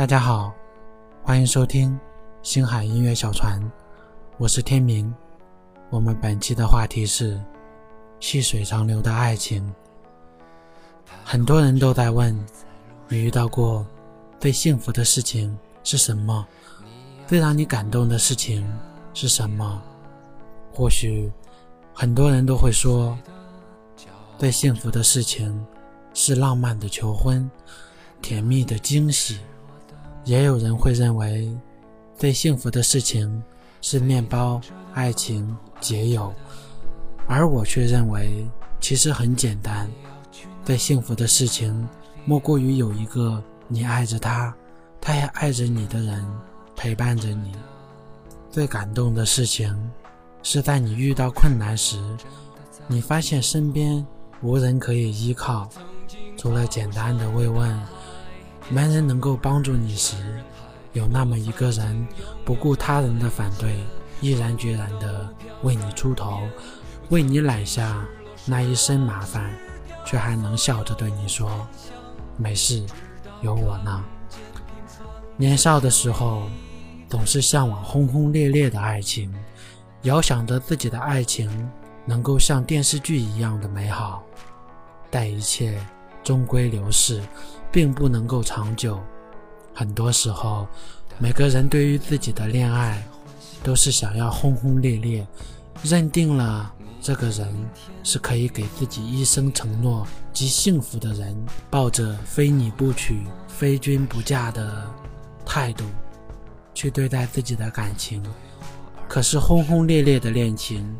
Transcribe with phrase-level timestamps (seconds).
[0.00, 0.50] 大家好，
[1.22, 2.00] 欢迎收听
[2.42, 3.60] 星海音乐小船，
[4.38, 5.14] 我是天明。
[5.90, 7.38] 我们本期的话题是
[8.18, 9.70] 细水长流的爱情。
[11.22, 12.34] 很多人都在问，
[13.08, 13.86] 你遇到过
[14.38, 16.46] 最幸福的事情是什么？
[17.26, 18.66] 最让你感动的事情
[19.12, 19.82] 是什么？
[20.72, 21.30] 或许
[21.92, 23.18] 很多人都会说，
[24.38, 25.62] 最幸福的事情
[26.14, 27.50] 是浪漫的求婚，
[28.22, 29.40] 甜蜜的惊喜。
[30.24, 31.50] 也有人会认为，
[32.16, 33.42] 最幸福的事情
[33.80, 34.60] 是面包、
[34.94, 36.32] 爱情、解友，
[37.26, 38.46] 而我却认为，
[38.80, 39.90] 其实很简单，
[40.64, 41.88] 最幸福的事情
[42.24, 44.54] 莫过于有一个你爱着他，
[45.00, 46.24] 他也爱着你的人
[46.76, 47.52] 陪伴着你。
[48.50, 49.74] 最感动的事情，
[50.42, 51.98] 是在你遇到困难时，
[52.86, 54.04] 你发现身边
[54.42, 55.68] 无人可以依靠，
[56.36, 57.80] 除了简单的慰问。
[58.70, 60.16] 没人能够帮助你时，
[60.92, 62.06] 有那么一个人
[62.44, 63.84] 不顾他人的反对，
[64.20, 65.28] 毅然决然地
[65.64, 66.40] 为你出头，
[67.08, 68.06] 为你揽下
[68.46, 69.52] 那一身麻烦，
[70.04, 71.66] 却还能笑着对你说
[72.38, 72.86] ：“没事，
[73.42, 74.04] 有我呢。”
[75.36, 76.44] 年少的时候，
[77.08, 79.34] 总是向往轰轰烈烈的爱情，
[80.02, 81.68] 遥想着自己的爱情
[82.04, 84.22] 能够像电视剧一样的美好，
[85.10, 85.76] 但一切
[86.22, 87.20] 终归流逝。
[87.72, 89.00] 并不能够长久。
[89.74, 90.66] 很多时候，
[91.18, 93.02] 每个人对于自己的恋爱，
[93.62, 95.26] 都是想要轰轰烈烈，
[95.82, 97.48] 认定了这个人
[98.02, 101.36] 是可以给自己一生承诺及幸福的人，
[101.70, 104.84] 抱着非你不娶、非君不嫁的
[105.46, 105.84] 态度
[106.74, 108.22] 去对待自己的感情。
[109.08, 110.94] 可是，轰轰烈烈的恋情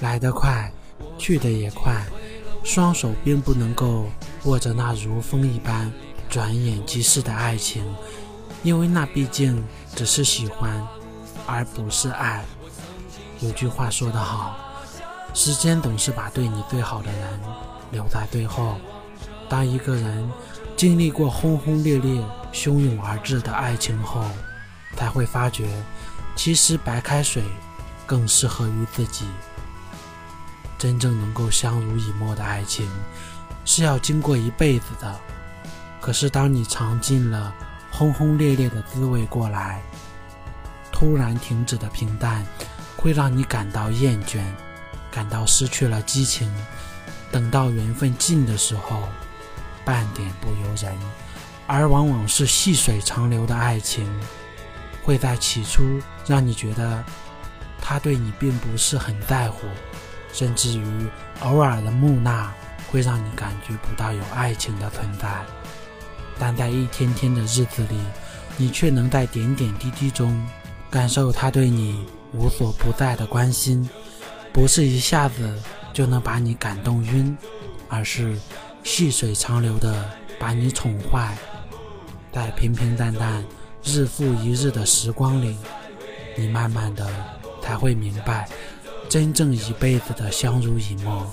[0.00, 0.72] 来得快，
[1.16, 2.04] 去得也快，
[2.64, 4.06] 双手并不能够
[4.44, 5.90] 握着那如风一般。
[6.36, 7.82] 转眼即逝的爱情，
[8.62, 10.86] 因为那毕竟只是喜欢，
[11.46, 12.44] 而不是爱。
[13.40, 14.54] 有句话说得好，
[15.32, 17.40] 时间总是把对你最好的人
[17.90, 18.76] 留在最后。
[19.48, 20.30] 当一个人
[20.76, 22.22] 经历过轰轰烈烈、
[22.52, 24.22] 汹涌而至的爱情后，
[24.94, 25.66] 才会发觉，
[26.36, 27.42] 其实白开水
[28.04, 29.24] 更适合于自己。
[30.76, 32.86] 真正能够相濡以沫的爱情，
[33.64, 35.18] 是要经过一辈子的。
[36.06, 37.52] 可是，当你尝尽了
[37.90, 39.82] 轰轰烈烈的滋味过来，
[40.92, 42.46] 突然停止的平淡，
[42.96, 44.38] 会让你感到厌倦，
[45.10, 46.48] 感到失去了激情。
[47.32, 49.02] 等到缘分尽的时候，
[49.84, 50.96] 半点不由人。
[51.66, 54.08] 而往往是细水长流的爱情，
[55.02, 55.82] 会在起初
[56.24, 57.02] 让你觉得
[57.82, 59.66] 他对你并不是很在乎，
[60.32, 61.08] 甚至于
[61.40, 62.52] 偶尔的木讷，
[62.92, 65.44] 会让你感觉不到有爱情的存在。
[66.38, 67.96] 但在一天天的日子里，
[68.56, 70.46] 你却能在点点滴滴中
[70.90, 73.88] 感受他对你无所不在的关心，
[74.52, 77.36] 不是一下子就能把你感动晕，
[77.88, 78.36] 而是
[78.84, 81.36] 细水长流的把你宠坏。
[82.32, 83.42] 在平平淡淡、
[83.82, 85.56] 日复一日的时光里，
[86.36, 87.08] 你慢慢的
[87.62, 88.46] 才会明白，
[89.08, 91.26] 真正一辈子的相濡以沫，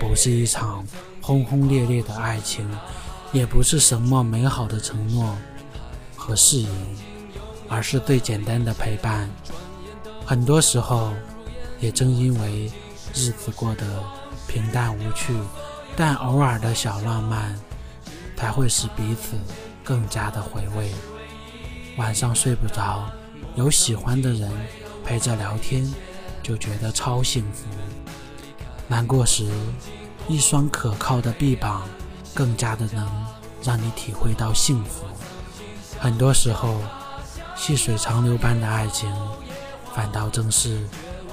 [0.00, 0.84] 不是一场
[1.20, 2.68] 轰轰烈烈的爱情。
[3.32, 5.36] 也不是什么美好的承诺
[6.16, 6.70] 和誓言，
[7.68, 9.30] 而是最简单的陪伴。
[10.26, 11.12] 很多时候，
[11.80, 12.70] 也正因为
[13.14, 13.84] 日子过得
[14.48, 15.32] 平淡无趣，
[15.96, 17.58] 但偶尔的小浪漫，
[18.36, 19.36] 才会使彼此
[19.84, 20.90] 更加的回味。
[21.96, 23.08] 晚上睡不着，
[23.54, 24.50] 有喜欢的人
[25.04, 25.88] 陪着聊天，
[26.42, 27.66] 就觉得超幸福。
[28.88, 29.48] 难过时，
[30.28, 31.82] 一双可靠的臂膀。
[32.34, 33.08] 更加的能
[33.62, 35.04] 让你体会到幸福。
[35.98, 36.80] 很多时候，
[37.56, 39.12] 细水长流般的爱情，
[39.94, 40.80] 反倒正是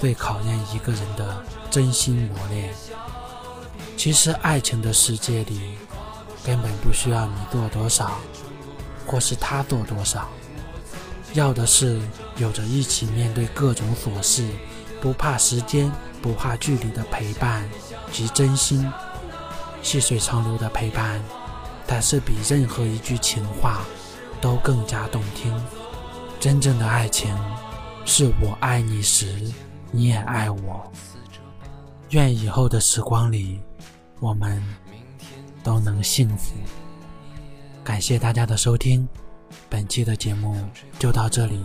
[0.00, 2.74] 最考验一个人的真心磨练。
[3.96, 5.76] 其实，爱情的世界里，
[6.44, 8.18] 根本不需要你做多少，
[9.06, 10.28] 或是他做多少，
[11.34, 12.00] 要的是
[12.36, 14.48] 有着一起面对各种琐事，
[15.00, 15.92] 不怕时间、
[16.22, 17.68] 不怕距离的陪伴
[18.12, 18.90] 及真心。
[19.82, 21.22] 细水长流的陪伴，
[21.86, 23.82] 才是比任何一句情话
[24.40, 25.54] 都更加动听。
[26.40, 27.34] 真正的爱情，
[28.04, 29.52] 是我爱你时，
[29.90, 30.92] 你也爱我。
[32.10, 33.60] 愿以后的时光里，
[34.20, 34.62] 我们
[35.62, 36.54] 都能幸福。
[37.82, 39.08] 感谢大家的收听，
[39.68, 40.56] 本期的节目
[40.98, 41.64] 就到这里。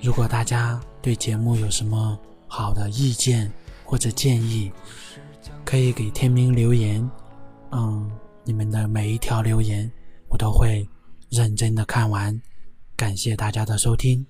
[0.00, 2.18] 如果大家对节目有什么
[2.48, 3.50] 好的意见
[3.84, 4.70] 或者建议，
[5.64, 7.08] 可以给天明留言。
[7.72, 8.10] 嗯，
[8.44, 9.90] 你们的每一条留言，
[10.28, 10.86] 我都会
[11.30, 12.40] 认真的看完，
[12.94, 14.24] 感谢大家的收听。